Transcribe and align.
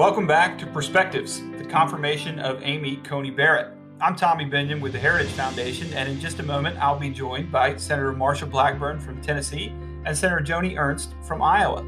Welcome 0.00 0.26
back 0.26 0.56
to 0.60 0.66
Perspectives, 0.66 1.42
the 1.58 1.64
confirmation 1.66 2.38
of 2.38 2.62
Amy 2.62 2.96
Coney 3.04 3.30
Barrett. 3.30 3.76
I'm 4.00 4.16
Tommy 4.16 4.46
Binion 4.46 4.80
with 4.80 4.92
the 4.92 4.98
Heritage 4.98 5.28
Foundation, 5.32 5.92
and 5.92 6.08
in 6.08 6.18
just 6.18 6.38
a 6.38 6.42
moment, 6.42 6.78
I'll 6.78 6.98
be 6.98 7.10
joined 7.10 7.52
by 7.52 7.76
Senator 7.76 8.14
Marsha 8.14 8.50
Blackburn 8.50 8.98
from 8.98 9.20
Tennessee 9.20 9.74
and 10.06 10.16
Senator 10.16 10.42
Joni 10.42 10.78
Ernst 10.78 11.12
from 11.28 11.42
Iowa. 11.42 11.82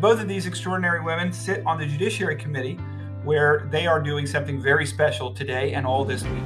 Both 0.00 0.20
of 0.20 0.28
these 0.28 0.46
extraordinary 0.46 1.00
women 1.00 1.32
sit 1.32 1.66
on 1.66 1.80
the 1.80 1.86
Judiciary 1.86 2.36
Committee, 2.36 2.78
where 3.24 3.66
they 3.72 3.88
are 3.88 4.00
doing 4.00 4.24
something 4.24 4.62
very 4.62 4.86
special 4.86 5.34
today 5.34 5.72
and 5.72 5.84
all 5.84 6.04
this 6.04 6.22
week. 6.22 6.44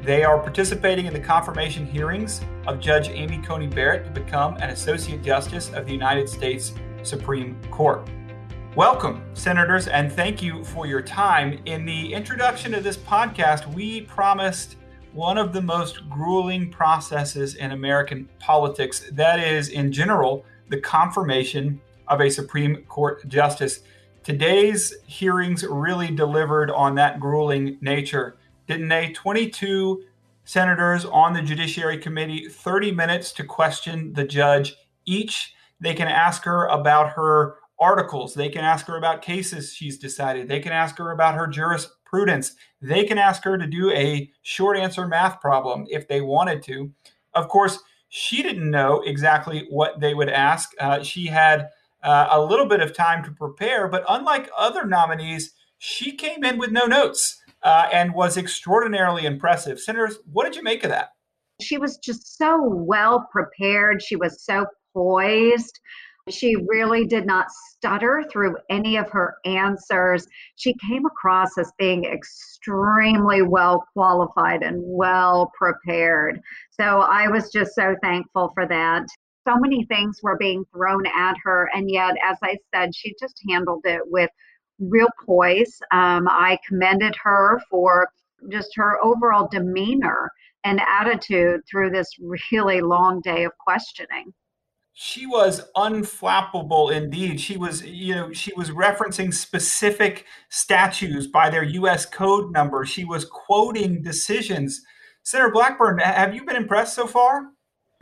They 0.00 0.24
are 0.24 0.38
participating 0.38 1.04
in 1.04 1.12
the 1.12 1.20
confirmation 1.20 1.84
hearings 1.84 2.40
of 2.66 2.80
Judge 2.80 3.10
Amy 3.10 3.42
Coney 3.42 3.66
Barrett 3.66 4.06
to 4.06 4.10
become 4.18 4.56
an 4.56 4.70
Associate 4.70 5.22
Justice 5.22 5.70
of 5.74 5.84
the 5.84 5.92
United 5.92 6.26
States 6.26 6.72
Supreme 7.02 7.60
Court. 7.70 8.08
Welcome, 8.76 9.22
senators, 9.32 9.88
and 9.88 10.12
thank 10.12 10.42
you 10.42 10.62
for 10.62 10.86
your 10.86 11.00
time. 11.00 11.62
In 11.64 11.86
the 11.86 12.12
introduction 12.12 12.74
of 12.74 12.84
this 12.84 12.98
podcast, 12.98 13.72
we 13.72 14.02
promised 14.02 14.76
one 15.14 15.38
of 15.38 15.54
the 15.54 15.62
most 15.62 16.06
grueling 16.10 16.70
processes 16.70 17.54
in 17.54 17.70
American 17.70 18.28
politics. 18.38 19.08
That 19.12 19.40
is, 19.40 19.70
in 19.70 19.90
general, 19.90 20.44
the 20.68 20.78
confirmation 20.78 21.80
of 22.08 22.20
a 22.20 22.28
Supreme 22.28 22.84
Court 22.84 23.26
justice. 23.28 23.80
Today's 24.22 24.94
hearings 25.06 25.64
really 25.64 26.14
delivered 26.14 26.70
on 26.70 26.96
that 26.96 27.18
grueling 27.18 27.78
nature, 27.80 28.36
didn't 28.66 28.88
they? 28.88 29.10
22 29.14 30.04
senators 30.44 31.06
on 31.06 31.32
the 31.32 31.40
Judiciary 31.40 31.96
Committee, 31.96 32.50
30 32.50 32.92
minutes 32.92 33.32
to 33.32 33.44
question 33.44 34.12
the 34.12 34.24
judge 34.24 34.76
each. 35.06 35.54
They 35.80 35.94
can 35.94 36.08
ask 36.08 36.44
her 36.44 36.66
about 36.66 37.12
her 37.12 37.56
articles. 37.78 38.34
They 38.34 38.48
can 38.48 38.64
ask 38.64 38.86
her 38.86 38.96
about 38.96 39.22
cases 39.22 39.72
she's 39.72 39.98
decided. 39.98 40.48
They 40.48 40.60
can 40.60 40.72
ask 40.72 40.96
her 40.98 41.10
about 41.10 41.34
her 41.34 41.46
jurisprudence. 41.46 42.54
They 42.80 43.04
can 43.04 43.18
ask 43.18 43.42
her 43.44 43.58
to 43.58 43.66
do 43.66 43.90
a 43.90 44.30
short 44.42 44.76
answer 44.76 45.06
math 45.06 45.40
problem 45.40 45.86
if 45.90 46.08
they 46.08 46.20
wanted 46.20 46.62
to. 46.64 46.92
Of 47.34 47.48
course, 47.48 47.78
she 48.08 48.42
didn't 48.42 48.70
know 48.70 49.02
exactly 49.04 49.66
what 49.68 50.00
they 50.00 50.14
would 50.14 50.30
ask. 50.30 50.70
Uh, 50.80 51.02
she 51.02 51.26
had 51.26 51.68
uh, 52.02 52.28
a 52.30 52.40
little 52.40 52.66
bit 52.66 52.80
of 52.80 52.94
time 52.94 53.22
to 53.24 53.30
prepare, 53.30 53.88
but 53.88 54.04
unlike 54.08 54.48
other 54.56 54.86
nominees, 54.86 55.52
she 55.78 56.12
came 56.12 56.44
in 56.44 56.56
with 56.56 56.70
no 56.70 56.86
notes 56.86 57.42
uh, 57.62 57.88
and 57.92 58.14
was 58.14 58.36
extraordinarily 58.36 59.26
impressive. 59.26 59.80
Senators, 59.80 60.18
what 60.32 60.44
did 60.44 60.56
you 60.56 60.62
make 60.62 60.84
of 60.84 60.90
that? 60.90 61.10
She 61.60 61.78
was 61.78 61.96
just 61.98 62.36
so 62.36 62.58
well 62.62 63.26
prepared. 63.32 64.02
She 64.02 64.16
was 64.16 64.42
so 64.42 64.66
poised. 64.94 65.80
She 66.28 66.56
really 66.56 67.06
did 67.06 67.24
not 67.24 67.52
stutter 67.52 68.24
through 68.28 68.56
any 68.68 68.96
of 68.96 69.08
her 69.10 69.36
answers. 69.44 70.26
She 70.56 70.74
came 70.74 71.06
across 71.06 71.56
as 71.56 71.72
being 71.78 72.04
extremely 72.04 73.42
well 73.42 73.84
qualified 73.92 74.64
and 74.64 74.82
well 74.82 75.52
prepared. 75.56 76.40
So 76.70 77.00
I 77.00 77.28
was 77.28 77.52
just 77.52 77.76
so 77.76 77.94
thankful 78.02 78.50
for 78.54 78.66
that. 78.66 79.06
So 79.46 79.54
many 79.56 79.84
things 79.84 80.18
were 80.20 80.36
being 80.36 80.64
thrown 80.72 81.06
at 81.06 81.36
her, 81.44 81.70
and 81.72 81.88
yet, 81.88 82.16
as 82.24 82.38
I 82.42 82.58
said, 82.74 82.92
she 82.92 83.14
just 83.20 83.40
handled 83.48 83.82
it 83.84 84.00
with 84.04 84.30
real 84.80 85.08
poise. 85.24 85.80
Um, 85.92 86.26
I 86.28 86.58
commended 86.66 87.14
her 87.22 87.60
for 87.70 88.08
just 88.50 88.74
her 88.74 88.98
overall 89.04 89.46
demeanor 89.48 90.32
and 90.64 90.80
attitude 90.80 91.60
through 91.70 91.90
this 91.90 92.10
really 92.20 92.80
long 92.80 93.20
day 93.20 93.44
of 93.44 93.52
questioning 93.58 94.34
she 94.98 95.26
was 95.26 95.60
unflappable 95.76 96.90
indeed. 96.90 97.38
She 97.38 97.58
was, 97.58 97.84
you 97.84 98.14
know, 98.14 98.32
she 98.32 98.54
was 98.54 98.70
referencing 98.70 99.32
specific 99.32 100.24
statutes 100.48 101.26
by 101.26 101.50
their 101.50 101.64
U.S. 101.64 102.06
code 102.06 102.50
number. 102.50 102.86
She 102.86 103.04
was 103.04 103.26
quoting 103.26 104.00
decisions. 104.00 104.80
Senator 105.22 105.50
Blackburn, 105.50 105.98
have 105.98 106.34
you 106.34 106.46
been 106.46 106.56
impressed 106.56 106.94
so 106.94 107.06
far? 107.06 107.48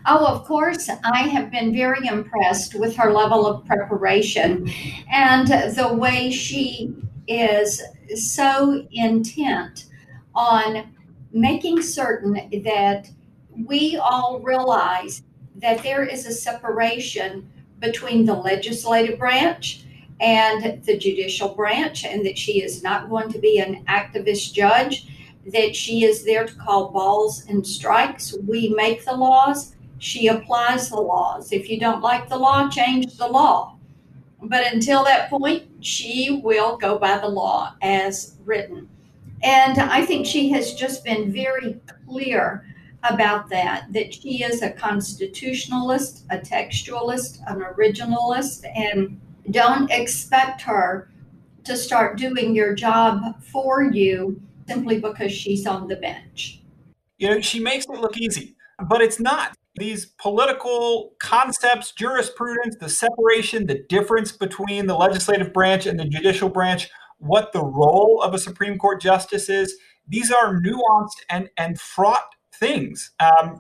Oh, 0.07 0.25
of 0.25 0.45
course, 0.45 0.89
I 1.03 1.27
have 1.27 1.51
been 1.51 1.75
very 1.75 2.07
impressed 2.07 2.77
with 2.77 2.95
her 2.95 3.13
level 3.13 3.45
of 3.45 3.67
preparation 3.67 4.71
and 5.11 5.49
the 5.49 5.93
way 5.93 6.31
she 6.31 6.95
is 7.27 7.83
so 8.15 8.87
intent 8.93 9.87
on 10.33 10.95
making 11.33 11.83
certain 11.83 12.35
that 12.63 13.11
we 13.67 13.97
all 13.97 14.39
realize 14.45 15.25
that 15.65 15.83
there 15.83 16.05
is 16.05 16.27
a 16.27 16.33
separation 16.33 17.51
between 17.79 18.27
the 18.27 18.35
legislative 18.35 19.19
branch 19.19 19.87
and 20.21 20.85
the 20.85 20.99
judicial 20.99 21.55
branch, 21.55 22.05
and 22.05 22.25
that 22.27 22.37
she 22.37 22.63
is 22.63 22.83
not 22.83 23.09
going 23.09 23.33
to 23.33 23.39
be 23.39 23.59
an 23.59 23.83
activist 23.87 24.53
judge, 24.53 25.09
that 25.47 25.75
she 25.75 26.05
is 26.05 26.23
there 26.23 26.47
to 26.47 26.55
call 26.57 26.91
balls 26.91 27.47
and 27.49 27.67
strikes. 27.67 28.37
We 28.47 28.75
make 28.77 29.07
the 29.07 29.17
laws, 29.17 29.75
she 30.01 30.29
applies 30.29 30.91
the 30.91 31.01
laws. 31.01 31.51
If 31.51 31.71
you 31.71 31.81
don't 31.81 32.03
like 32.03 32.29
the 32.29 32.37
law, 32.37 32.69
change 32.69 33.17
the 33.17 33.27
law. 33.27 33.79
But 34.43 34.71
until 34.71 35.03
that 35.05 35.31
point, 35.31 35.63
she 35.81 36.43
will 36.45 36.77
go 36.77 36.99
by 36.99 37.17
the 37.17 37.29
law 37.29 37.75
as 37.81 38.37
written. 38.45 38.87
And 39.43 39.79
I 39.79 40.05
think 40.05 40.27
she 40.27 40.51
has 40.51 40.75
just 40.75 41.05
been 41.05 41.33
very 41.33 41.81
clear 42.07 42.67
about 43.05 43.49
that, 43.51 43.87
that 43.93 44.15
she 44.15 44.43
is 44.43 44.63
a 44.63 44.71
constitutionalist, 44.71 46.25
a 46.31 46.39
textualist, 46.39 47.39
an 47.47 47.61
originalist, 47.61 48.65
and 48.75 49.21
don't 49.51 49.91
expect 49.91 50.63
her 50.63 51.11
to 51.65 51.77
start 51.77 52.19
doing 52.19 52.55
your 52.55 52.75
job 52.75 53.43
for 53.43 53.83
you 53.83 54.41
simply 54.67 54.99
because 54.99 55.33
she's 55.33 55.67
on 55.67 55.89
the 55.89 55.97
bench. 55.97 56.63
You 57.19 57.29
know, 57.29 57.41
she 57.41 57.61
makes 57.61 57.85
it 57.85 58.01
look 58.01 58.17
easy, 58.17 58.57
but 58.89 59.01
it's 59.01 59.21
not. 59.21 59.55
These 59.77 60.07
political 60.07 61.15
concepts, 61.19 61.93
jurisprudence, 61.93 62.77
the 62.79 62.89
separation, 62.89 63.67
the 63.67 63.85
difference 63.89 64.31
between 64.31 64.87
the 64.87 64.95
legislative 64.95 65.53
branch 65.53 65.87
and 65.87 65.99
the 65.99 66.05
judicial 66.05 66.49
branch, 66.49 66.89
what 67.19 67.53
the 67.53 67.63
role 67.63 68.21
of 68.23 68.35
a 68.35 68.39
Supreme 68.39 68.79
Court 68.79 69.01
justice 69.01 69.49
is, 69.49 69.77
these 70.07 70.31
are 70.31 70.61
nuanced 70.61 71.25
and, 71.29 71.49
and 71.57 71.81
fraught 71.81 72.35
things. 72.61 73.13
Um, 73.21 73.59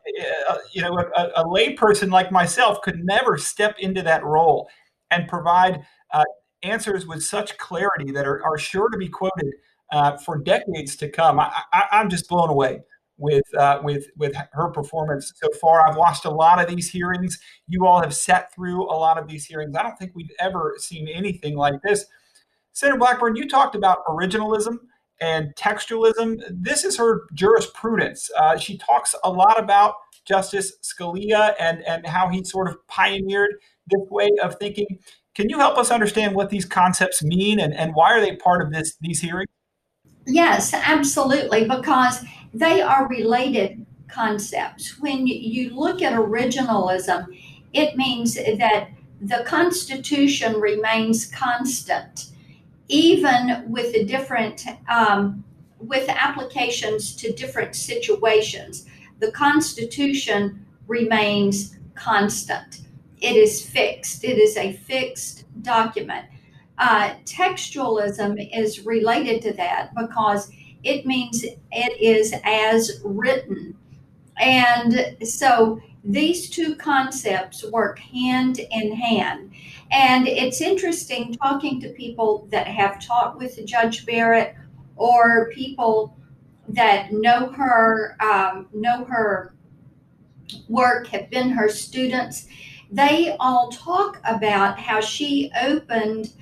uh, 0.48 0.58
you 0.72 0.82
know, 0.82 0.96
a, 0.98 1.22
a 1.36 1.44
layperson 1.44 2.10
like 2.10 2.30
myself 2.32 2.80
could 2.82 3.04
never 3.04 3.36
step 3.38 3.76
into 3.78 4.02
that 4.02 4.24
role 4.24 4.68
and 5.10 5.28
provide 5.28 5.84
uh, 6.12 6.24
answers 6.62 7.06
with 7.06 7.22
such 7.22 7.56
clarity 7.58 8.10
that 8.12 8.26
are, 8.26 8.44
are 8.44 8.58
sure 8.58 8.88
to 8.88 8.98
be 8.98 9.08
quoted 9.08 9.52
uh, 9.92 10.16
for 10.18 10.38
decades 10.38 10.96
to 10.96 11.08
come. 11.08 11.38
I, 11.38 11.50
am 11.92 12.08
just 12.08 12.28
blown 12.28 12.48
away 12.48 12.80
with 13.16 13.44
uh, 13.54 13.80
with 13.82 14.06
with 14.16 14.34
her 14.52 14.68
performance 14.70 15.32
so 15.36 15.48
far. 15.60 15.86
I've 15.86 15.96
watched 15.96 16.24
a 16.24 16.30
lot 16.30 16.60
of 16.60 16.68
these 16.68 16.90
hearings. 16.90 17.38
You 17.68 17.86
all 17.86 18.00
have 18.00 18.14
sat 18.14 18.52
through 18.54 18.84
a 18.84 18.96
lot 18.96 19.18
of 19.18 19.28
these 19.28 19.44
hearings. 19.44 19.76
I 19.76 19.82
don't 19.82 19.96
think 19.96 20.12
we've 20.14 20.32
ever 20.40 20.74
seen 20.78 21.08
anything 21.08 21.56
like 21.56 21.80
this. 21.82 22.06
Senator 22.72 22.98
Blackburn, 22.98 23.36
you 23.36 23.48
talked 23.48 23.76
about 23.76 24.04
originalism 24.06 24.78
and 25.20 25.54
textualism. 25.56 26.40
This 26.50 26.84
is 26.84 26.96
her 26.96 27.22
jurisprudence. 27.34 28.30
Uh, 28.36 28.56
she 28.56 28.78
talks 28.78 29.14
a 29.24 29.30
lot 29.30 29.58
about 29.62 29.94
Justice 30.24 30.72
Scalia 30.82 31.54
and, 31.60 31.82
and 31.86 32.06
how 32.06 32.28
he 32.28 32.42
sort 32.44 32.68
of 32.68 32.76
pioneered 32.88 33.54
this 33.90 34.08
way 34.10 34.30
of 34.42 34.56
thinking. 34.58 34.86
Can 35.34 35.48
you 35.48 35.58
help 35.58 35.76
us 35.78 35.90
understand 35.90 36.34
what 36.34 36.50
these 36.50 36.64
concepts 36.64 37.22
mean 37.22 37.60
and, 37.60 37.74
and 37.74 37.94
why 37.94 38.12
are 38.12 38.20
they 38.20 38.36
part 38.36 38.62
of 38.62 38.72
this 38.72 38.96
these 39.00 39.20
hearings? 39.20 39.50
Yes, 40.26 40.72
absolutely, 40.72 41.68
because 41.68 42.24
they 42.54 42.80
are 42.80 43.06
related 43.08 43.84
concepts. 44.08 44.98
When 44.98 45.26
you 45.26 45.74
look 45.74 46.00
at 46.00 46.14
originalism, 46.14 47.26
it 47.72 47.96
means 47.96 48.34
that 48.34 48.88
the 49.20 49.42
Constitution 49.46 50.60
remains 50.60 51.26
constant 51.26 52.30
even 52.88 53.64
with 53.66 53.92
the 53.92 54.04
different 54.04 54.66
um, 54.88 55.44
with 55.78 56.08
applications 56.08 57.14
to 57.16 57.32
different 57.32 57.74
situations 57.74 58.86
the 59.20 59.32
constitution 59.32 60.66
remains 60.86 61.76
constant. 61.94 62.82
It 63.20 63.36
is 63.36 63.66
fixed. 63.66 64.24
It 64.24 64.38
is 64.38 64.56
a 64.56 64.72
fixed 64.72 65.44
document. 65.62 66.26
Uh, 66.76 67.14
textualism 67.24 68.50
is 68.52 68.84
related 68.84 69.40
to 69.42 69.52
that 69.54 69.94
because 69.94 70.50
it 70.82 71.06
means 71.06 71.44
it 71.44 72.00
is 72.00 72.34
as 72.44 73.00
written. 73.04 73.76
And 74.38 75.16
so 75.22 75.80
these 76.02 76.50
two 76.50 76.74
concepts 76.74 77.64
work 77.64 77.98
hand 77.98 78.58
in 78.58 78.92
hand 78.94 79.52
and 79.90 80.26
it's 80.26 80.60
interesting 80.60 81.34
talking 81.34 81.80
to 81.80 81.88
people 81.90 82.48
that 82.50 82.66
have 82.66 83.04
taught 83.04 83.38
with 83.38 83.64
Judge 83.64 84.06
Barrett 84.06 84.54
or 84.96 85.50
people 85.52 86.16
that 86.68 87.12
know 87.12 87.50
her, 87.52 88.16
um, 88.20 88.68
know 88.72 89.04
her 89.04 89.54
work, 90.68 91.06
have 91.08 91.30
been 91.30 91.50
her 91.50 91.68
students. 91.68 92.46
They 92.90 93.36
all 93.40 93.70
talk 93.70 94.20
about 94.24 94.78
how 94.78 95.00
she 95.00 95.50
opened 95.60 96.32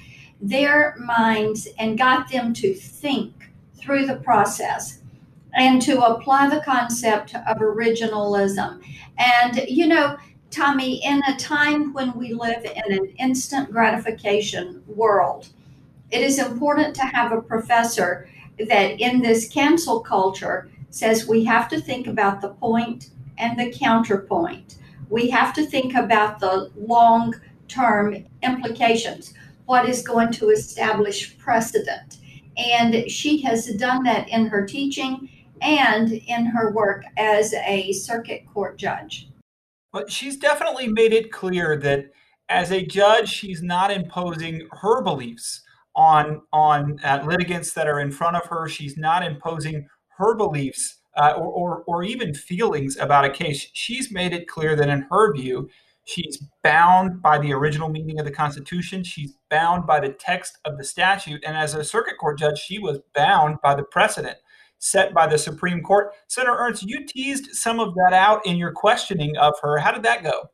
their 0.40 0.96
minds 0.98 1.68
and 1.78 1.98
got 1.98 2.30
them 2.30 2.52
to 2.54 2.74
think 2.74 3.32
through 3.74 4.06
the 4.06 4.16
process 4.16 4.98
and 5.54 5.82
to 5.82 6.02
apply 6.02 6.48
the 6.48 6.62
concept 6.64 7.34
of 7.34 7.58
originalism. 7.58 8.80
And, 9.18 9.64
you 9.68 9.86
know, 9.86 10.16
Tommy, 10.52 11.02
in 11.02 11.22
a 11.26 11.36
time 11.36 11.94
when 11.94 12.12
we 12.12 12.34
live 12.34 12.62
in 12.64 12.92
an 12.92 13.06
instant 13.18 13.72
gratification 13.72 14.82
world, 14.86 15.48
it 16.10 16.20
is 16.20 16.38
important 16.38 16.94
to 16.94 17.06
have 17.06 17.32
a 17.32 17.40
professor 17.40 18.28
that 18.58 19.00
in 19.00 19.22
this 19.22 19.48
cancel 19.48 20.00
culture 20.00 20.70
says 20.90 21.26
we 21.26 21.42
have 21.44 21.70
to 21.70 21.80
think 21.80 22.06
about 22.06 22.42
the 22.42 22.50
point 22.50 23.10
and 23.38 23.58
the 23.58 23.72
counterpoint. 23.72 24.76
We 25.08 25.30
have 25.30 25.54
to 25.54 25.64
think 25.64 25.94
about 25.94 26.38
the 26.38 26.70
long 26.76 27.34
term 27.66 28.14
implications, 28.42 29.32
what 29.64 29.88
is 29.88 30.06
going 30.06 30.32
to 30.32 30.50
establish 30.50 31.38
precedent. 31.38 32.18
And 32.58 33.10
she 33.10 33.40
has 33.40 33.72
done 33.76 34.02
that 34.02 34.28
in 34.28 34.48
her 34.48 34.66
teaching 34.66 35.30
and 35.62 36.12
in 36.12 36.44
her 36.44 36.72
work 36.72 37.04
as 37.16 37.54
a 37.54 37.92
circuit 37.92 38.44
court 38.52 38.76
judge. 38.76 39.31
But 39.92 40.10
she's 40.10 40.36
definitely 40.36 40.88
made 40.88 41.12
it 41.12 41.30
clear 41.30 41.76
that 41.78 42.06
as 42.48 42.72
a 42.72 42.84
judge, 42.84 43.28
she's 43.28 43.62
not 43.62 43.90
imposing 43.90 44.68
her 44.72 45.02
beliefs 45.02 45.62
on 45.94 46.42
on 46.52 46.98
uh, 47.04 47.22
litigants 47.26 47.74
that 47.74 47.86
are 47.86 48.00
in 48.00 48.10
front 48.10 48.36
of 48.36 48.46
her. 48.46 48.68
She's 48.68 48.96
not 48.96 49.22
imposing 49.22 49.86
her 50.16 50.34
beliefs 50.34 50.98
uh, 51.16 51.34
or, 51.36 51.46
or 51.46 51.84
or 51.86 52.02
even 52.02 52.34
feelings 52.34 52.96
about 52.96 53.24
a 53.24 53.30
case. 53.30 53.68
She's 53.74 54.10
made 54.10 54.32
it 54.32 54.48
clear 54.48 54.74
that 54.76 54.88
in 54.88 55.06
her 55.10 55.34
view, 55.34 55.68
she's 56.04 56.42
bound 56.62 57.20
by 57.20 57.38
the 57.38 57.52
original 57.52 57.88
meaning 57.88 58.18
of 58.18 58.24
the 58.24 58.32
Constitution. 58.32 59.04
She's 59.04 59.34
bound 59.50 59.86
by 59.86 60.00
the 60.00 60.12
text 60.12 60.58
of 60.64 60.78
the 60.78 60.84
statute, 60.84 61.42
and 61.46 61.56
as 61.56 61.74
a 61.74 61.84
circuit 61.84 62.16
court 62.18 62.38
judge, 62.38 62.58
she 62.58 62.78
was 62.78 63.00
bound 63.14 63.58
by 63.62 63.74
the 63.74 63.84
precedent 63.84 64.38
set 64.82 65.14
by 65.14 65.26
the 65.26 65.38
Supreme 65.38 65.80
Court. 65.82 66.12
Senator 66.28 66.56
Ernst, 66.58 66.82
you 66.82 67.06
teased 67.06 67.54
some 67.54 67.80
of 67.80 67.94
that 67.94 68.12
out 68.12 68.44
in 68.44 68.56
your 68.56 68.72
questioning 68.72 69.36
of 69.36 69.54
her. 69.62 69.78
How 69.78 69.92
did 69.92 70.02
that 70.02 70.22
go? 70.22 70.50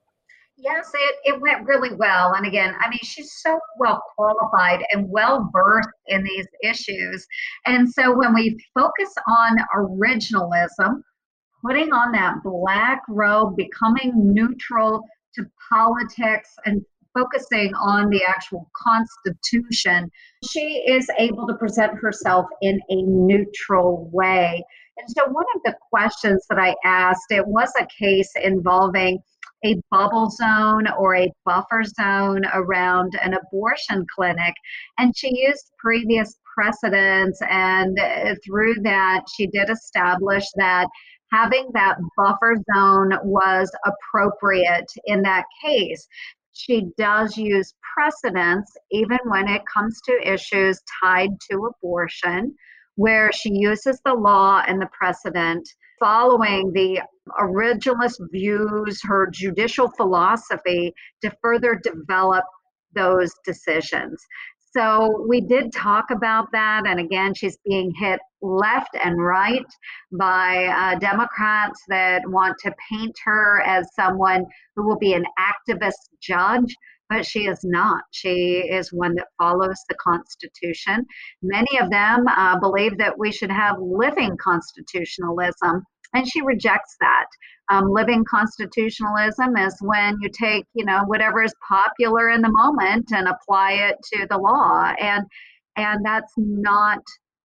Yes, 0.56 0.90
it, 0.92 1.14
it 1.25 1.40
went 1.40 1.66
really 1.66 1.94
well. 1.94 2.34
And 2.34 2.46
again, 2.46 2.75
I 2.80 2.90
mean, 2.90 2.98
she's 3.02 3.32
so 3.42 3.58
well 3.78 4.02
qualified 4.16 4.84
and 4.92 5.08
well 5.08 5.48
versed 5.52 5.88
in 6.08 6.22
these 6.25 6.46
issues. 6.62 7.26
And 7.66 7.88
so 7.90 8.14
when 8.14 8.34
we 8.34 8.58
focus 8.75 9.14
on 9.28 9.56
originalism, 9.76 11.00
putting 11.64 11.92
on 11.92 12.12
that 12.12 12.34
black 12.44 13.02
robe, 13.08 13.56
becoming 13.56 14.12
neutral 14.14 15.04
to 15.36 15.44
politics 15.70 16.50
and 16.66 16.82
focusing 17.14 17.75
on 17.75 18.08
the 18.10 18.22
actual 18.25 18.70
Constitution, 18.76 20.10
she 20.50 20.84
is 20.87 21.08
able 21.19 21.46
to 21.46 21.55
present 21.55 21.94
herself 21.94 22.46
in 22.62 22.81
a 22.90 23.02
neutral 23.02 24.08
way. 24.12 24.62
And 24.99 25.08
so, 25.10 25.31
one 25.31 25.44
of 25.55 25.62
the 25.64 25.75
questions 25.90 26.44
that 26.50 26.58
I 26.58 26.75
asked, 26.84 27.31
it 27.31 27.46
was 27.46 27.72
a 27.78 27.87
case 27.87 28.31
involving 28.43 29.20
a 29.64 29.76
bubble 29.90 30.31
zone 30.31 30.87
or 30.99 31.16
a 31.16 31.32
buffer 31.44 31.82
zone 31.84 32.43
around 32.55 33.19
an 33.22 33.34
abortion 33.34 34.06
clinic. 34.14 34.54
And 34.99 35.16
she 35.16 35.31
used 35.32 35.72
previous 35.78 36.37
precedents, 36.54 37.40
and 37.49 37.99
uh, 37.99 38.34
through 38.44 38.75
that, 38.82 39.25
she 39.37 39.46
did 39.49 39.70
establish 39.70 40.44
that 40.56 40.88
having 41.32 41.69
that 41.75 41.96
buffer 42.16 42.56
zone 42.75 43.12
was 43.22 43.70
appropriate 43.84 44.90
in 45.04 45.22
that 45.22 45.44
case 45.62 46.08
she 46.52 46.86
does 46.96 47.36
use 47.36 47.74
precedents 47.94 48.76
even 48.90 49.18
when 49.24 49.48
it 49.48 49.62
comes 49.72 50.00
to 50.02 50.32
issues 50.32 50.80
tied 51.02 51.30
to 51.50 51.70
abortion, 51.70 52.54
where 52.96 53.30
she 53.32 53.50
uses 53.52 54.00
the 54.04 54.14
law 54.14 54.62
and 54.66 54.80
the 54.80 54.88
precedent 54.92 55.68
following 56.00 56.72
the 56.72 57.00
originalist 57.40 58.20
views, 58.30 59.00
her 59.02 59.28
judicial 59.32 59.90
philosophy 59.96 60.92
to 61.22 61.30
further 61.42 61.80
develop 61.82 62.44
those 62.94 63.32
decisions. 63.44 64.20
So 64.78 65.26
we 65.28 65.40
did 65.40 65.72
talk 65.72 66.12
about 66.12 66.52
that. 66.52 66.86
And 66.86 67.00
again, 67.00 67.34
she's 67.34 67.58
being 67.66 67.92
hit 67.98 68.20
left 68.42 68.96
and 69.02 69.20
right 69.20 69.66
by 70.12 70.66
uh, 70.66 70.98
Democrats 71.00 71.82
that 71.88 72.22
want 72.28 72.54
to 72.60 72.72
paint 72.88 73.16
her 73.25 73.60
as 73.62 73.92
someone 73.96 74.46
who 74.76 74.86
will 74.86 74.98
be 74.98 75.14
an 75.14 75.25
activist 75.36 76.10
judge. 76.22 76.72
But 77.10 77.26
she 77.26 77.48
is 77.48 77.58
not. 77.64 78.04
She 78.12 78.58
is 78.70 78.92
one 78.92 79.16
that 79.16 79.26
follows 79.36 79.82
the 79.88 79.96
Constitution. 79.96 81.04
Many 81.42 81.80
of 81.80 81.90
them 81.90 82.28
uh, 82.28 82.60
believe 82.60 82.98
that 82.98 83.19
we 83.19 83.32
should 83.32 83.50
have 83.50 83.76
living 83.80 84.36
constitutionalism, 84.40 85.82
and 86.14 86.28
she 86.28 86.43
rejects 86.43 86.96
that. 87.00 87.26
Um, 87.70 87.90
living 87.90 88.25
constitutionalism 88.31 89.56
is 89.56 89.76
when 89.82 90.16
you 90.20 90.31
take, 90.31 90.64
you 90.75 90.84
know, 90.84 91.02
whatever 91.06 91.43
is 91.43 91.55
popular 91.69 92.31
in 92.31 92.40
the 92.40 92.50
moment 92.50 93.12
and 93.12 93.28
apply 93.28 93.72
it 93.72 93.96
to 94.12 94.26
the 94.28 94.38
law, 94.38 94.93
and 94.99 95.25
and 95.76 96.05
that's 96.05 96.32
not 96.37 97.00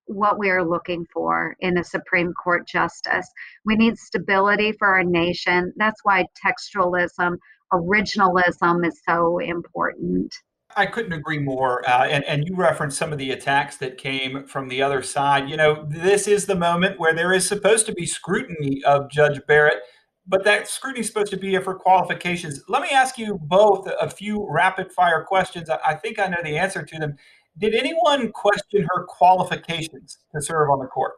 what 0.06 0.38
we 0.38 0.50
are 0.50 0.64
looking 0.64 1.06
for 1.12 1.56
in 1.60 1.78
a 1.78 1.84
Supreme 1.84 2.32
Court 2.42 2.66
justice. 2.66 3.28
We 3.64 3.76
need 3.76 3.96
stability 3.98 4.72
for 4.72 4.88
our 4.88 5.04
nation. 5.04 5.72
That's 5.76 6.00
why 6.02 6.26
textualism, 6.44 7.36
originalism 7.72 8.86
is 8.86 9.00
so 9.08 9.38
important. 9.38 10.34
I 10.76 10.86
couldn't 10.86 11.12
agree 11.12 11.38
more. 11.38 11.88
Uh, 11.88 12.06
and, 12.06 12.24
and 12.24 12.44
you 12.46 12.56
referenced 12.56 12.98
some 12.98 13.12
of 13.12 13.18
the 13.18 13.30
attacks 13.30 13.76
that 13.78 13.98
came 13.98 14.46
from 14.46 14.68
the 14.68 14.82
other 14.82 15.02
side. 15.02 15.48
You 15.48 15.56
know, 15.56 15.84
this 15.88 16.26
is 16.26 16.46
the 16.46 16.54
moment 16.54 16.98
where 16.98 17.14
there 17.14 17.32
is 17.32 17.46
supposed 17.46 17.86
to 17.86 17.92
be 17.92 18.06
scrutiny 18.06 18.82
of 18.84 19.10
Judge 19.10 19.40
Barrett 19.46 19.82
but 20.26 20.44
that 20.44 20.68
scrutiny 20.68 21.00
is 21.00 21.06
supposed 21.06 21.30
to 21.32 21.36
be 21.36 21.56
for 21.58 21.74
qualifications. 21.74 22.62
Let 22.68 22.82
me 22.82 22.88
ask 22.90 23.18
you 23.18 23.38
both 23.42 23.88
a 24.00 24.08
few 24.08 24.46
rapid 24.48 24.90
fire 24.92 25.22
questions. 25.22 25.68
I 25.68 25.94
think 25.94 26.18
I 26.18 26.28
know 26.28 26.38
the 26.42 26.56
answer 26.56 26.82
to 26.82 26.98
them. 26.98 27.16
Did 27.58 27.74
anyone 27.74 28.32
question 28.32 28.86
her 28.94 29.04
qualifications 29.04 30.18
to 30.34 30.42
serve 30.42 30.70
on 30.70 30.80
the 30.80 30.86
court? 30.86 31.14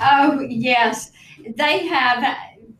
Oh 0.00 0.40
yes, 0.48 1.12
they 1.56 1.86
have. 1.86 2.36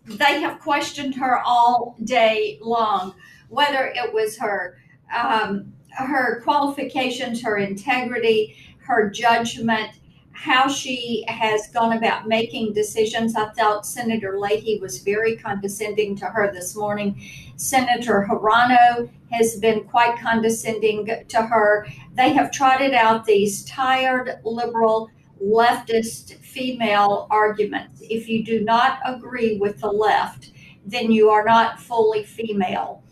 They 0.06 0.40
have 0.40 0.58
questioned 0.60 1.14
her 1.16 1.40
all 1.40 1.96
day 2.04 2.58
long, 2.60 3.14
whether 3.48 3.92
it 3.94 4.12
was 4.12 4.36
her 4.38 4.78
um, 5.16 5.72
her 5.92 6.40
qualifications, 6.42 7.42
her 7.42 7.58
integrity, 7.58 8.56
her 8.78 9.10
judgment, 9.10 9.90
how 10.32 10.68
she 10.68 11.24
has 11.28 11.68
gone 11.68 11.96
about 11.96 12.26
making 12.26 12.72
decisions. 12.72 13.36
I 13.36 13.50
thought 13.50 13.84
Senator 13.84 14.38
Leahy 14.38 14.78
was 14.80 15.02
very 15.02 15.36
condescending 15.36 16.16
to 16.16 16.26
her 16.26 16.50
this 16.50 16.74
morning. 16.74 17.20
Senator 17.56 18.26
Hirono 18.28 19.10
has 19.30 19.56
been 19.56 19.84
quite 19.84 20.18
condescending 20.18 21.06
to 21.28 21.42
her. 21.42 21.86
They 22.14 22.30
have 22.30 22.50
trotted 22.50 22.94
out 22.94 23.26
these 23.26 23.64
tired 23.66 24.40
liberal 24.44 25.10
leftist 25.44 26.36
female 26.36 27.26
arguments. 27.30 28.02
If 28.08 28.28
you 28.28 28.42
do 28.42 28.64
not 28.64 28.98
agree 29.04 29.58
with 29.58 29.80
the 29.80 29.92
left, 29.92 30.52
then 30.86 31.12
you 31.12 31.28
are 31.28 31.44
not 31.44 31.80
fully 31.80 32.24
female. 32.24 33.02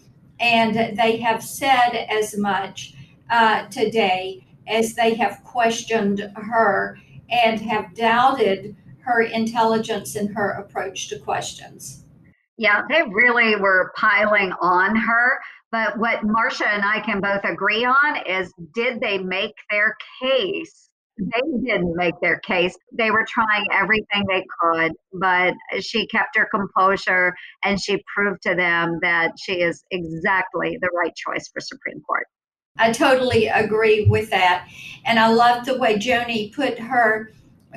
And 0.41 0.97
they 0.97 1.17
have 1.19 1.43
said 1.43 2.07
as 2.11 2.37
much 2.37 2.95
uh, 3.31 3.67
today 3.69 4.47
as 4.67 4.95
they 4.95 5.15
have 5.15 5.43
questioned 5.45 6.31
her 6.37 6.99
and 7.31 7.61
have 7.61 7.95
doubted 7.95 8.77
her 9.01 9.23
intelligence 9.23 10.17
and 10.17 10.35
her 10.35 10.51
approach 10.53 11.09
to 11.09 11.19
questions. 11.19 12.05
Yeah, 12.57 12.83
they 12.89 13.03
really 13.03 13.57
were 13.57 13.93
piling 13.97 14.53
on 14.61 14.97
her. 14.97 15.39
But 15.71 15.99
what 15.99 16.21
Marsha 16.21 16.67
and 16.67 16.83
I 16.85 17.01
can 17.01 17.21
both 17.21 17.45
agree 17.45 17.85
on 17.85 18.17
is 18.27 18.53
did 18.75 19.01
they 19.01 19.19
make 19.19 19.55
their 19.71 19.97
case? 20.21 20.88
They 21.19 21.59
didn't 21.65 21.97
make 21.97 22.15
their 22.23 22.39
case. 22.41 22.77
They 22.93 23.11
were 23.11 23.27
trying 23.29 23.67
everything 23.73 24.25
they 24.29 24.45
could, 24.61 24.93
but 25.15 25.55
she 25.81 26.07
kept 26.07 26.37
her 26.37 26.47
composure 26.47 27.35
and 27.65 27.81
she 27.81 28.03
proved 28.15 28.43
to 28.43 28.55
them 28.55 28.99
that 29.03 29.33
she 29.39 29.61
is 29.61 29.85
exactly 29.91 30.79
the 30.81 30.91
right 30.97 31.15
choice 31.17 31.49
for 31.53 31.61
Supreme 31.61 32.01
Court. 32.03 32.27
I 32.79 32.93
totally 32.93 33.49
agree 33.49 34.07
with 34.09 34.31
that. 34.31 34.69
And 35.05 35.19
I 35.19 35.29
love 35.29 35.65
the 35.65 35.77
way 35.77 35.97
Joni 35.97 36.55
put 36.55 36.79
her 36.79 37.33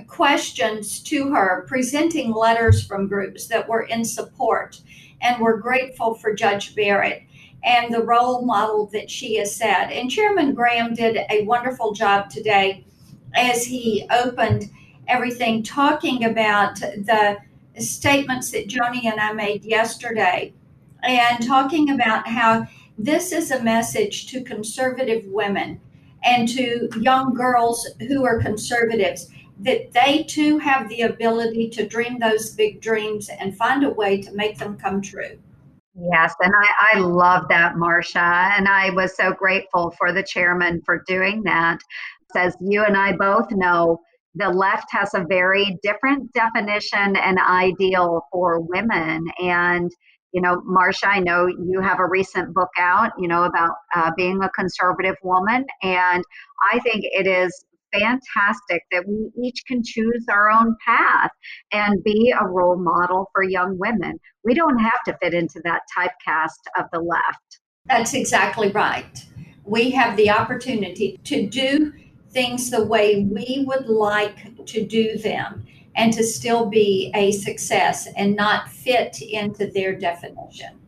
questions 0.05 1.01
to 1.03 1.33
her, 1.33 1.65
presenting 1.67 2.31
letters 2.31 2.85
from 2.85 3.07
groups 3.07 3.47
that 3.47 3.67
were 3.67 3.83
in 3.83 4.05
support 4.05 4.79
and 5.21 5.41
were 5.41 5.57
grateful 5.57 6.13
for 6.13 6.33
Judge 6.35 6.75
Barrett 6.75 7.23
and 7.63 7.93
the 7.93 8.03
role 8.03 8.45
model 8.45 8.89
that 8.93 9.09
she 9.09 9.35
has 9.37 9.55
set. 9.55 9.91
And 9.91 10.09
Chairman 10.09 10.53
Graham 10.53 10.93
did 10.93 11.17
a 11.29 11.43
wonderful 11.45 11.93
job 11.93 12.29
today 12.29 12.85
as 13.35 13.65
he 13.65 14.05
opened 14.11 14.69
everything, 15.07 15.63
talking 15.63 16.25
about 16.25 16.75
the 16.79 17.37
statements 17.79 18.51
that 18.51 18.67
Joni 18.67 19.05
and 19.05 19.19
I 19.19 19.33
made 19.33 19.63
yesterday 19.63 20.53
and 21.03 21.45
talking 21.45 21.91
about 21.91 22.27
how 22.27 22.67
this 22.97 23.31
is 23.31 23.51
a 23.51 23.63
message 23.63 24.27
to 24.27 24.43
conservative 24.43 25.25
women 25.25 25.79
and 26.23 26.47
to 26.49 26.89
young 26.99 27.33
girls 27.33 27.87
who 28.07 28.25
are 28.25 28.39
conservatives 28.39 29.29
that 29.59 29.91
they 29.93 30.23
too 30.23 30.57
have 30.59 30.89
the 30.89 31.01
ability 31.01 31.69
to 31.69 31.87
dream 31.87 32.19
those 32.19 32.51
big 32.51 32.81
dreams 32.81 33.29
and 33.39 33.55
find 33.57 33.83
a 33.83 33.89
way 33.89 34.21
to 34.21 34.31
make 34.33 34.57
them 34.57 34.77
come 34.77 35.01
true. 35.01 35.37
Yes, 35.95 36.33
and 36.39 36.53
I, 36.55 36.95
I 36.95 36.99
love 36.99 37.47
that, 37.49 37.75
Marsha. 37.75 38.57
And 38.57 38.67
I 38.67 38.91
was 38.91 39.15
so 39.15 39.33
grateful 39.33 39.91
for 39.97 40.13
the 40.13 40.23
chairman 40.23 40.81
for 40.85 41.03
doing 41.05 41.43
that. 41.43 41.79
As 42.35 42.55
you 42.61 42.83
and 42.83 42.97
I 42.97 43.13
both 43.13 43.51
know, 43.51 43.99
the 44.35 44.49
left 44.49 44.87
has 44.91 45.13
a 45.13 45.25
very 45.27 45.77
different 45.83 46.31
definition 46.33 47.15
and 47.15 47.37
ideal 47.39 48.21
for 48.31 48.61
women. 48.61 49.25
And, 49.39 49.91
you 50.31 50.41
know, 50.41 50.61
Marsha, 50.61 51.07
I 51.07 51.19
know 51.19 51.47
you 51.47 51.81
have 51.81 51.99
a 51.99 52.07
recent 52.07 52.53
book 52.53 52.69
out, 52.77 53.11
you 53.17 53.27
know, 53.27 53.43
about 53.43 53.71
uh, 53.95 54.11
being 54.15 54.41
a 54.41 54.49
conservative 54.49 55.15
woman. 55.23 55.65
And 55.83 56.23
I 56.71 56.79
think 56.79 57.03
it 57.03 57.27
is 57.27 57.65
fantastic 57.91 58.83
that 58.91 59.05
we 59.05 59.31
each 59.43 59.63
can 59.67 59.81
choose 59.83 60.25
our 60.29 60.49
own 60.49 60.75
path 60.85 61.31
and 61.73 62.01
be 62.03 62.33
a 62.39 62.45
role 62.47 62.77
model 62.77 63.29
for 63.33 63.43
young 63.43 63.77
women. 63.77 64.17
We 64.45 64.53
don't 64.53 64.79
have 64.79 65.03
to 65.07 65.17
fit 65.21 65.33
into 65.33 65.61
that 65.65 65.81
typecast 65.97 66.79
of 66.79 66.85
the 66.93 66.99
left. 66.99 67.59
That's 67.85 68.13
exactly 68.13 68.71
right. 68.71 69.25
We 69.65 69.91
have 69.91 70.15
the 70.15 70.29
opportunity 70.29 71.19
to 71.25 71.47
do 71.47 71.93
things 72.31 72.69
the 72.69 72.83
way 72.83 73.23
we 73.23 73.65
would 73.67 73.87
like 73.87 74.65
to 74.65 74.85
do 74.85 75.17
them 75.17 75.65
and 75.95 76.13
to 76.13 76.23
still 76.23 76.65
be 76.65 77.11
a 77.15 77.31
success 77.31 78.07
and 78.15 78.35
not 78.35 78.69
fit 78.69 79.21
into 79.21 79.67
their 79.67 79.95
definition. 79.95 80.79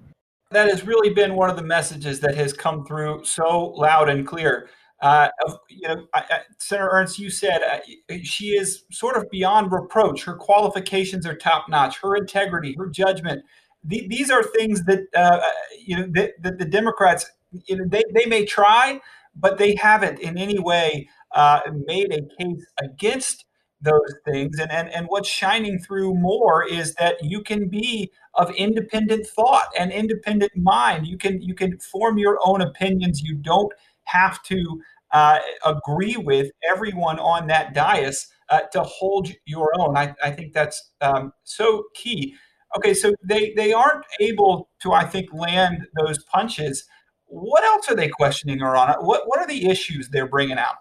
That 0.52 0.70
has 0.70 0.86
really 0.86 1.14
been 1.14 1.36
one 1.36 1.50
of 1.50 1.56
the 1.56 1.64
messages 1.64 2.20
that 2.22 2.36
has 2.36 2.54
come 2.54 2.86
through 2.86 3.26
so 3.26 3.74
loud 3.76 4.10
and 4.10 4.26
clear. 4.26 4.70
Uh, 5.02 5.28
you 5.70 5.88
know, 5.88 6.06
I, 6.14 6.24
I, 6.30 6.40
Senator 6.60 6.90
Ernst, 6.94 7.20
you 7.20 7.30
said 7.30 7.62
uh, 7.62 8.16
she 8.24 8.50
is 8.50 8.86
sort 8.92 9.18
of 9.18 9.30
beyond 9.30 9.72
reproach. 9.72 10.24
Her 10.24 10.36
qualifications 10.36 11.26
are 11.26 11.36
top 11.36 11.68
notch. 11.68 12.00
Her 12.00 12.16
integrity, 12.16 12.76
her 12.78 12.88
judgment. 12.88 13.44
The, 13.84 14.08
these 14.08 14.32
are 14.32 14.44
things 14.44 14.86
that 14.86 15.02
uh, 15.14 15.42
you 15.78 15.98
know 15.98 16.08
that, 16.14 16.42
that, 16.42 16.58
the 16.58 16.66
Democrats, 16.66 17.30
you 17.66 17.76
know, 17.76 17.86
they, 17.86 18.04
they 18.14 18.26
may 18.28 18.46
try, 18.46 19.02
but 19.36 19.58
they 19.58 19.76
haven't 19.76 20.20
in 20.20 20.38
any 20.38 20.60
way 20.60 21.10
uh, 21.34 21.62
made 21.86 22.14
a 22.14 22.22
case 22.44 22.66
against 22.82 23.46
those 23.82 24.16
things. 24.26 24.60
And, 24.60 24.72
and 24.72 24.90
and 24.90 25.08
what's 25.08 25.30
shining 25.30 25.78
through 25.80 26.14
more 26.16 26.66
is 26.66 26.96
that 26.96 27.24
you 27.24 27.42
can 27.42 27.68
be 27.68 28.12
of 28.36 28.50
independent 28.52 29.28
thought 29.28 29.68
and 29.78 29.92
independent 29.92 30.52
mind. 30.56 31.08
You 31.08 31.18
can 31.18 31.42
you 31.42 31.54
can 31.54 31.78
form 31.80 32.18
your 32.18 32.40
own 32.44 32.62
opinions. 32.62 33.22
You 33.22 33.36
don't 33.36 33.72
have 34.06 34.42
to 34.44 34.82
uh, 35.12 35.40
agree 35.66 36.18
with 36.18 36.52
everyone 36.70 37.20
on 37.20 37.48
that 37.48 37.74
dais 37.74 38.28
uh, 38.50 38.62
to 38.72 38.82
hold 38.82 39.30
your 39.46 39.72
own. 39.80 39.96
I, 39.96 40.14
I 40.24 40.32
think 40.32 40.54
that's 40.54 40.92
um, 41.02 41.32
so 41.44 41.84
key. 41.94 42.36
Okay, 42.76 42.94
so 42.96 43.14
they, 43.24 43.54
they 43.56 43.72
aren't 43.72 44.04
able 44.20 44.70
to, 44.82 44.94
I 44.94 45.06
think, 45.06 45.32
land 45.32 45.86
those 46.00 46.24
punches. 46.24 46.86
What 47.26 47.64
else 47.64 47.90
are 47.90 47.96
they 47.96 48.10
questioning 48.10 48.62
on? 48.64 49.06
What, 49.06 49.28
what 49.28 49.40
are 49.40 49.48
the 49.48 49.70
issues 49.70 50.10
they're 50.10 50.28
bringing 50.28 50.58
out? 50.58 50.76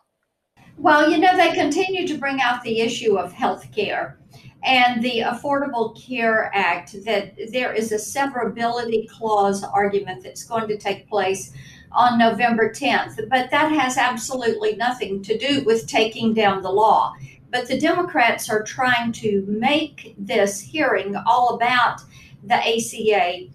Well, 0.79 1.11
you 1.11 1.19
know, 1.19 1.37
they 1.37 1.53
continue 1.53 2.07
to 2.09 2.19
bring 2.19 2.41
out 2.41 2.63
the 2.63 2.81
issue 2.81 3.19
of 3.19 3.33
health 3.33 3.71
care 3.73 4.19
and 4.65 5.03
the 5.03 5.21
Affordable 5.21 6.01
Care 6.01 6.51
Act, 6.55 7.05
that 7.05 7.35
there 7.51 7.73
is 7.73 7.91
a 7.91 7.97
severability 7.97 9.09
clause 9.09 9.65
argument 9.65 10.23
that's 10.23 10.45
going 10.45 10.69
to 10.69 10.77
take 10.77 11.09
place 11.09 11.53
on 11.91 12.19
November 12.19 12.71
10th. 12.71 13.29
But 13.29 13.51
that 13.51 13.73
has 13.73 13.97
absolutely 13.97 14.77
nothing 14.77 15.23
to 15.25 15.37
do 15.37 15.65
with 15.65 15.87
taking 15.87 16.33
down 16.33 16.63
the 16.63 16.71
law. 16.71 17.13
But 17.51 17.69
the 17.69 17.79
Democrats 17.79 18.49
are 18.49 18.63
trying 18.63 19.13
to 19.13 19.45
make 19.47 20.15
this 20.17 20.61
hearing 20.61 21.17
all 21.27 21.55
about 21.55 22.01
the 22.45 22.55
ACA 22.55 23.49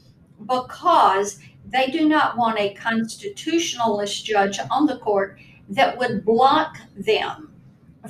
because 0.46 1.40
they 1.66 1.88
do 1.88 2.08
not 2.08 2.38
want 2.38 2.60
a 2.60 2.74
constitutionalist 2.76 4.24
judge 4.24 4.60
on 4.70 4.86
the 4.86 5.00
court 5.00 5.40
that 5.70 5.98
would 5.98 6.24
block 6.26 6.78
them 6.96 7.54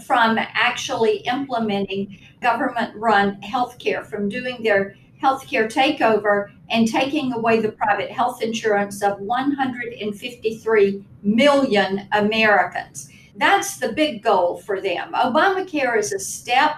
from 0.06 0.38
actually 0.38 1.18
implementing 1.20 2.20
government 2.42 2.96
run 2.96 3.42
healthcare, 3.42 4.06
from 4.06 4.30
doing 4.30 4.62
their 4.62 4.96
healthcare 5.22 5.72
takeover 5.72 6.52
and 6.70 6.88
taking 6.88 7.34
away 7.34 7.60
the 7.60 7.72
private 7.72 8.12
health 8.12 8.42
insurance 8.42 9.02
of 9.02 9.20
153 9.20 11.06
million 11.24 12.08
Americans. 12.12 13.10
That's 13.36 13.78
the 13.78 13.94
big 13.94 14.24
goal 14.24 14.58
for 14.58 14.82
them. 14.82 15.14
Obamacare 15.14 15.98
is 15.98 16.12
a 16.14 16.20
step, 16.20 16.76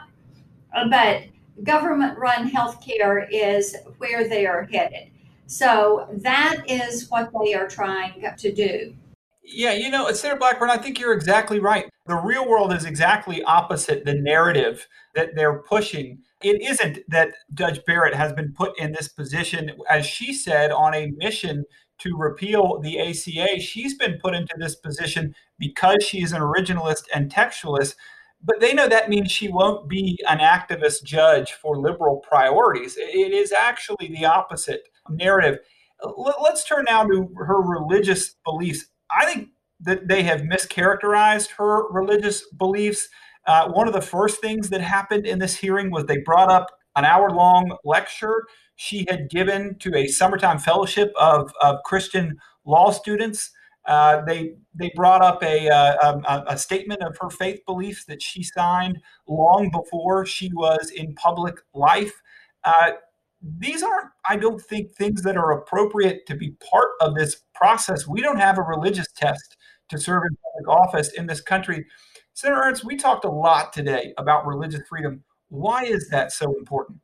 but 0.89 1.23
government 1.63 2.17
run 2.17 2.49
healthcare 2.49 3.27
is 3.29 3.75
where 3.97 4.27
they 4.27 4.45
are 4.45 4.63
headed. 4.63 5.09
So 5.47 6.07
that 6.11 6.63
is 6.67 7.09
what 7.09 7.31
they 7.41 7.53
are 7.53 7.67
trying 7.67 8.23
to 8.37 8.53
do. 8.53 8.93
Yeah, 9.51 9.73
you 9.73 9.89
know, 9.89 10.11
Senator 10.11 10.37
Blackburn, 10.37 10.69
I 10.69 10.77
think 10.77 10.99
you're 10.99 11.13
exactly 11.13 11.59
right. 11.59 11.89
The 12.05 12.15
real 12.15 12.47
world 12.47 12.71
is 12.71 12.85
exactly 12.85 13.41
opposite 13.43 14.05
the 14.05 14.13
narrative 14.13 14.87
that 15.15 15.35
they're 15.35 15.63
pushing. 15.63 16.19
It 16.43 16.61
isn't 16.61 16.99
that 17.09 17.33
Judge 17.53 17.83
Barrett 17.85 18.13
has 18.13 18.31
been 18.31 18.53
put 18.53 18.77
in 18.79 18.91
this 18.91 19.07
position, 19.07 19.71
as 19.89 20.05
she 20.05 20.33
said, 20.33 20.71
on 20.71 20.93
a 20.93 21.11
mission 21.17 21.65
to 21.99 22.15
repeal 22.15 22.79
the 22.79 22.99
ACA. 22.99 23.59
She's 23.59 23.97
been 23.97 24.19
put 24.21 24.35
into 24.35 24.53
this 24.57 24.75
position 24.75 25.33
because 25.57 26.03
she 26.03 26.21
is 26.21 26.31
an 26.31 26.41
originalist 26.41 27.03
and 27.13 27.31
textualist. 27.31 27.95
But 28.41 28.59
they 28.61 28.73
know 28.73 28.87
that 28.87 29.09
means 29.09 29.31
she 29.31 29.49
won't 29.49 29.89
be 29.89 30.17
an 30.29 30.37
activist 30.37 31.03
judge 31.03 31.51
for 31.53 31.77
liberal 31.77 32.17
priorities. 32.17 32.95
It 32.97 33.33
is 33.33 33.51
actually 33.51 34.07
the 34.07 34.25
opposite 34.25 34.87
narrative. 35.09 35.57
Let's 36.41 36.63
turn 36.63 36.85
now 36.87 37.03
to 37.03 37.29
her 37.35 37.61
religious 37.61 38.35
beliefs. 38.45 38.85
I 39.11 39.25
think 39.25 39.49
that 39.81 40.07
they 40.07 40.23
have 40.23 40.41
mischaracterized 40.41 41.49
her 41.57 41.89
religious 41.89 42.45
beliefs. 42.57 43.07
Uh, 43.45 43.69
one 43.69 43.87
of 43.87 43.93
the 43.93 44.01
first 44.01 44.41
things 44.41 44.69
that 44.69 44.81
happened 44.81 45.25
in 45.25 45.39
this 45.39 45.55
hearing 45.55 45.91
was 45.91 46.05
they 46.05 46.19
brought 46.19 46.51
up 46.51 46.67
an 46.95 47.05
hour 47.05 47.29
long 47.29 47.75
lecture 47.85 48.45
she 48.75 49.05
had 49.09 49.29
given 49.29 49.75
to 49.79 49.93
a 49.95 50.07
summertime 50.07 50.57
fellowship 50.57 51.11
of, 51.19 51.51
of 51.61 51.83
Christian 51.83 52.37
law 52.65 52.91
students. 52.91 53.51
Uh, 53.85 54.21
they 54.25 54.53
they 54.75 54.91
brought 54.95 55.21
up 55.21 55.43
a, 55.43 55.67
uh, 55.69 55.97
um, 56.01 56.23
a, 56.27 56.43
a, 56.49 56.57
statement 56.57 57.01
of 57.01 57.17
her 57.19 57.29
faith 57.29 57.59
beliefs 57.65 58.05
that 58.05 58.21
she 58.21 58.43
signed 58.43 58.97
long 59.27 59.69
before 59.71 60.25
she 60.25 60.51
was 60.53 60.91
in 60.91 61.13
public 61.15 61.55
life. 61.73 62.13
Uh, 62.63 62.91
these 63.41 63.83
aren't, 63.83 64.09
I 64.27 64.35
don't 64.35 64.61
think, 64.61 64.93
things 64.93 65.21
that 65.23 65.37
are 65.37 65.51
appropriate 65.51 66.25
to 66.27 66.35
be 66.35 66.51
part 66.69 66.89
of 67.01 67.15
this 67.15 67.43
process. 67.53 68.07
We 68.07 68.21
don't 68.21 68.39
have 68.39 68.57
a 68.57 68.63
religious 68.63 69.11
test 69.15 69.57
to 69.89 69.97
serve 69.97 70.23
in 70.29 70.37
public 70.43 70.81
office 70.81 71.13
in 71.13 71.25
this 71.25 71.41
country. 71.41 71.85
Senator 72.33 72.61
Ernst, 72.61 72.85
we 72.85 72.95
talked 72.95 73.25
a 73.25 73.31
lot 73.31 73.73
today 73.73 74.13
about 74.17 74.45
religious 74.45 74.81
freedom. 74.87 75.23
Why 75.49 75.83
is 75.83 76.09
that 76.09 76.31
so 76.31 76.55
important? 76.57 76.99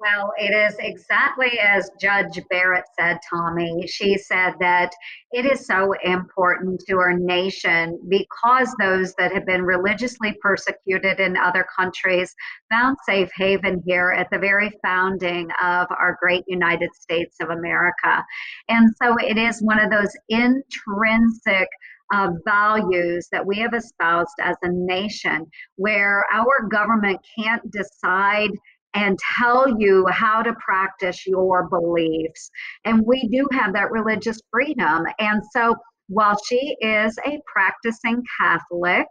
Well, 0.00 0.32
it 0.38 0.54
is 0.54 0.76
exactly 0.78 1.58
as 1.58 1.90
Judge 2.00 2.40
Barrett 2.48 2.86
said, 2.98 3.18
Tommy. 3.28 3.86
She 3.86 4.16
said 4.16 4.54
that 4.58 4.90
it 5.30 5.44
is 5.44 5.66
so 5.66 5.92
important 6.02 6.82
to 6.88 6.96
our 6.96 7.12
nation 7.12 8.00
because 8.08 8.74
those 8.80 9.12
that 9.18 9.30
have 9.32 9.44
been 9.44 9.62
religiously 9.62 10.34
persecuted 10.40 11.20
in 11.20 11.36
other 11.36 11.66
countries 11.78 12.34
found 12.70 12.96
safe 13.04 13.28
haven 13.36 13.82
here 13.86 14.14
at 14.16 14.28
the 14.32 14.38
very 14.38 14.70
founding 14.82 15.50
of 15.62 15.86
our 15.90 16.16
great 16.18 16.44
United 16.46 16.94
States 16.94 17.36
of 17.42 17.50
America. 17.50 18.24
And 18.70 18.88
so 19.02 19.16
it 19.18 19.36
is 19.36 19.60
one 19.60 19.78
of 19.78 19.90
those 19.90 20.16
intrinsic 20.30 21.68
uh, 22.14 22.30
values 22.46 23.28
that 23.32 23.44
we 23.44 23.58
have 23.58 23.74
espoused 23.74 24.34
as 24.40 24.56
a 24.62 24.68
nation 24.70 25.46
where 25.76 26.24
our 26.32 26.66
government 26.70 27.20
can't 27.38 27.62
decide 27.70 28.50
and 28.94 29.18
tell 29.38 29.66
you 29.78 30.06
how 30.10 30.42
to 30.42 30.52
practice 30.54 31.26
your 31.26 31.68
beliefs. 31.68 32.50
And 32.84 33.04
we 33.06 33.28
do 33.28 33.48
have 33.52 33.72
that 33.74 33.90
religious 33.90 34.40
freedom. 34.52 35.04
And 35.18 35.42
so 35.52 35.74
while 36.08 36.36
she 36.48 36.76
is 36.80 37.16
a 37.26 37.40
practicing 37.46 38.22
Catholic, 38.40 39.06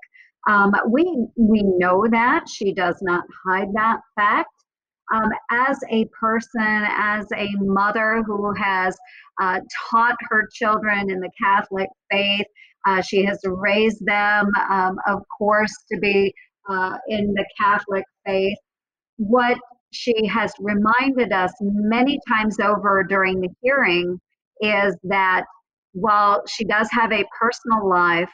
um, 0.48 0.74
we 0.90 1.28
we 1.38 1.62
know 1.64 2.06
that 2.12 2.48
she 2.50 2.74
does 2.74 2.98
not 3.02 3.24
hide 3.46 3.70
that 3.74 4.00
fact. 4.16 4.50
Um, 5.12 5.32
as 5.50 5.80
a 5.90 6.06
person, 6.20 6.52
as 6.62 7.26
a 7.36 7.50
mother 7.60 8.22
who 8.26 8.54
has 8.54 8.96
uh, 9.42 9.60
taught 9.90 10.16
her 10.30 10.48
children 10.54 11.10
in 11.10 11.20
the 11.20 11.32
Catholic 11.44 11.90
faith, 12.12 12.46
uh, 12.86 13.02
she 13.02 13.26
has 13.26 13.40
raised 13.44 14.06
them, 14.06 14.52
um, 14.70 14.98
of 15.08 15.24
course, 15.36 15.74
to 15.92 16.00
be 16.00 16.32
uh, 16.70 16.98
in 17.08 17.34
the 17.34 17.46
Catholic 17.60 18.04
faith 18.24 18.58
what 19.20 19.58
she 19.92 20.26
has 20.28 20.54
reminded 20.60 21.34
us 21.34 21.52
many 21.62 22.18
times 22.28 22.58
over 22.60 23.04
during 23.04 23.42
the 23.42 23.50
hearing 23.62 24.18
is 24.62 24.96
that 25.04 25.44
while 25.94 26.42
she 26.48 26.64
does 26.64 26.88
have 26.92 27.12
a 27.12 27.26
personal 27.38 27.88
life, 27.88 28.32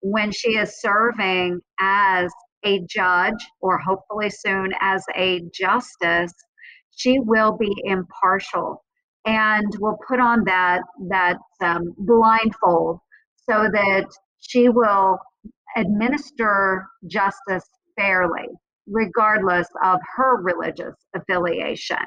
when 0.00 0.30
she 0.30 0.50
is 0.58 0.80
serving 0.80 1.58
as 1.80 2.30
a 2.64 2.80
judge 2.88 3.46
or 3.62 3.78
hopefully 3.78 4.28
soon 4.28 4.72
as 4.80 5.02
a 5.14 5.40
justice, 5.54 6.34
she 6.90 7.18
will 7.18 7.56
be 7.56 7.72
impartial 7.84 8.84
and 9.24 9.66
will 9.80 9.98
put 10.06 10.20
on 10.20 10.44
that 10.44 10.82
that 11.08 11.38
um, 11.62 11.94
blindfold 11.98 12.98
so 13.48 13.68
that 13.72 14.06
she 14.40 14.68
will 14.68 15.18
administer 15.76 16.86
justice 17.06 17.64
fairly, 17.96 18.46
regardless 18.86 19.68
of 19.84 20.00
her 20.16 20.36
religious 20.42 20.94
affiliation. 21.14 21.98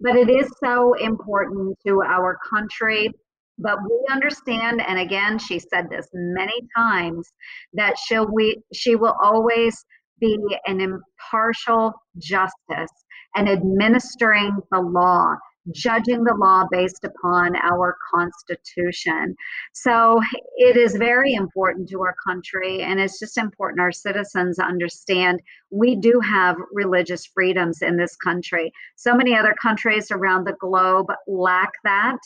But 0.00 0.16
it 0.16 0.30
is 0.30 0.50
so 0.62 0.94
important 0.94 1.76
to 1.86 2.02
our 2.02 2.38
country. 2.52 3.10
But 3.58 3.78
we 3.82 4.00
understand, 4.10 4.80
and 4.86 4.98
again, 4.98 5.38
she 5.38 5.58
said 5.58 5.90
this 5.90 6.08
many 6.14 6.58
times, 6.74 7.30
that 7.74 7.98
she'll 7.98 8.26
we 8.32 8.56
she 8.72 8.96
will 8.96 9.16
always 9.22 9.84
be 10.18 10.38
an 10.66 10.80
impartial 10.80 11.92
justice 12.18 12.90
and 13.34 13.48
administering 13.48 14.56
the 14.70 14.80
law 14.80 15.34
judging 15.72 16.24
the 16.24 16.34
law 16.34 16.64
based 16.70 17.04
upon 17.04 17.54
our 17.56 17.96
Constitution. 18.12 19.36
So 19.72 20.20
it 20.56 20.76
is 20.76 20.94
very 20.96 21.34
important 21.34 21.88
to 21.90 22.00
our 22.00 22.14
country, 22.26 22.82
and 22.82 22.98
it's 23.00 23.18
just 23.18 23.38
important 23.38 23.80
our 23.80 23.92
citizens 23.92 24.58
understand 24.58 25.40
we 25.70 25.96
do 25.96 26.20
have 26.20 26.56
religious 26.72 27.26
freedoms 27.26 27.82
in 27.82 27.96
this 27.96 28.16
country. 28.16 28.72
So 28.96 29.14
many 29.14 29.36
other 29.36 29.54
countries 29.60 30.10
around 30.10 30.46
the 30.46 30.56
globe 30.60 31.06
lack 31.26 31.72
that, 31.84 32.18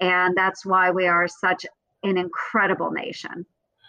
and 0.00 0.36
that's 0.36 0.64
why 0.64 0.90
we 0.90 1.06
are 1.06 1.28
such 1.28 1.66
an 2.02 2.16
incredible 2.16 2.90
nation. 2.90 3.44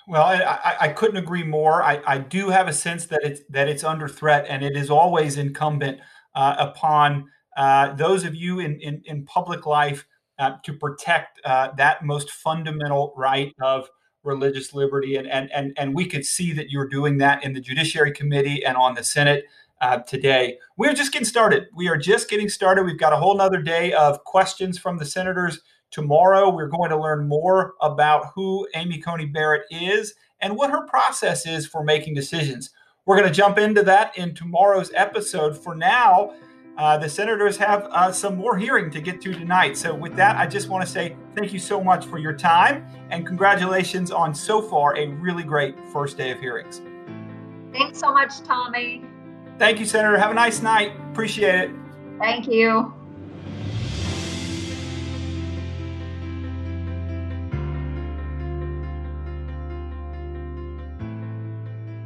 Well, 0.07 0.23
I, 0.23 0.75
I, 0.81 0.87
couldn't 0.87 1.17
agree 1.17 1.43
more. 1.43 1.83
I, 1.83 2.01
I 2.07 2.17
do 2.17 2.49
have 2.49 2.67
a 2.67 2.73
sense 2.73 3.05
that 3.07 3.19
it's 3.21 3.41
that 3.49 3.69
it's 3.69 3.83
under 3.83 4.07
threat, 4.07 4.47
and 4.49 4.63
it 4.63 4.75
is 4.75 4.89
always 4.89 5.37
incumbent 5.37 5.99
uh, 6.33 6.55
upon 6.57 7.25
uh, 7.57 7.93
those 7.93 8.23
of 8.23 8.35
you 8.35 8.59
in, 8.59 8.79
in, 8.79 9.01
in 9.05 9.25
public 9.25 9.65
life 9.65 10.05
uh, 10.37 10.53
to 10.63 10.73
protect 10.73 11.39
uh, 11.43 11.69
that 11.77 12.03
most 12.03 12.31
fundamental 12.31 13.13
right 13.17 13.53
of 13.61 13.89
religious 14.23 14.73
liberty. 14.73 15.15
And, 15.15 15.29
and, 15.29 15.51
and, 15.51 15.73
and 15.77 15.95
we 15.95 16.05
could 16.05 16.25
see 16.25 16.53
that 16.53 16.69
you're 16.69 16.87
doing 16.87 17.17
that 17.17 17.43
in 17.43 17.53
the 17.53 17.61
Judiciary 17.61 18.11
Committee 18.11 18.63
and 18.63 18.77
on 18.77 18.95
the 18.95 19.03
Senate 19.03 19.45
uh, 19.81 19.99
today. 19.99 20.57
We're 20.77 20.93
just 20.93 21.11
getting 21.11 21.25
started. 21.25 21.67
We 21.73 21.87
are 21.87 21.97
just 21.97 22.29
getting 22.29 22.49
started. 22.49 22.85
We've 22.85 22.99
got 22.99 23.13
a 23.13 23.17
whole 23.17 23.37
nother 23.37 23.61
day 23.61 23.93
of 23.93 24.23
questions 24.23 24.77
from 24.77 24.97
the 24.97 25.05
senators. 25.05 25.61
Tomorrow, 25.91 26.53
we're 26.53 26.67
going 26.67 26.89
to 26.91 26.99
learn 26.99 27.27
more 27.27 27.73
about 27.81 28.31
who 28.35 28.67
Amy 28.75 28.99
Coney 28.99 29.25
Barrett 29.25 29.63
is 29.71 30.13
and 30.41 30.55
what 30.55 30.69
her 30.69 30.85
process 30.85 31.47
is 31.47 31.65
for 31.65 31.83
making 31.83 32.13
decisions. 32.13 32.71
We're 33.05 33.17
going 33.17 33.27
to 33.27 33.33
jump 33.33 33.57
into 33.57 33.81
that 33.83 34.15
in 34.17 34.35
tomorrow's 34.35 34.91
episode. 34.93 35.57
For 35.57 35.73
now, 35.75 36.35
uh, 36.79 36.97
the 36.97 37.09
senators 37.09 37.57
have 37.57 37.89
uh, 37.91 38.09
some 38.09 38.37
more 38.37 38.57
hearing 38.57 38.89
to 38.89 39.01
get 39.01 39.19
to 39.21 39.33
tonight. 39.33 39.75
So, 39.75 39.93
with 39.93 40.15
that, 40.15 40.37
I 40.37 40.47
just 40.47 40.69
want 40.69 40.85
to 40.85 40.89
say 40.89 41.17
thank 41.35 41.51
you 41.51 41.59
so 41.59 41.83
much 41.83 42.05
for 42.05 42.17
your 42.17 42.31
time 42.31 42.85
and 43.09 43.27
congratulations 43.27 44.11
on 44.11 44.33
so 44.33 44.61
far 44.61 44.95
a 44.95 45.07
really 45.07 45.43
great 45.43 45.75
first 45.91 46.17
day 46.17 46.31
of 46.31 46.39
hearings. 46.39 46.81
Thanks 47.73 47.99
so 47.99 48.13
much, 48.13 48.41
Tommy. 48.43 49.03
Thank 49.57 49.79
you, 49.79 49.85
Senator. 49.85 50.17
Have 50.17 50.31
a 50.31 50.35
nice 50.35 50.61
night. 50.61 50.93
Appreciate 51.11 51.69
it. 51.69 51.71
Thank 52.17 52.47
you. 52.47 52.93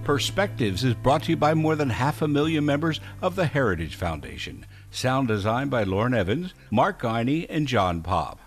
Perspectives 0.03 0.83
is 0.83 0.95
brought 0.95 1.23
to 1.23 1.29
you 1.31 1.37
by 1.37 1.53
more 1.53 1.77
than 1.77 1.89
half 1.89 2.21
a 2.21 2.27
million 2.27 2.65
members 2.65 2.99
of 3.21 3.37
the 3.37 3.45
Heritage 3.45 3.95
Foundation. 3.95 4.65
Sound 4.91 5.29
design 5.29 5.69
by 5.69 5.83
Lauren 5.83 6.13
Evans, 6.13 6.53
Mark 6.69 7.01
Guiney, 7.01 7.45
and 7.49 7.69
John 7.69 8.01
Pop. 8.01 8.37